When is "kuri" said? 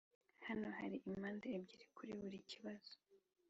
1.95-2.11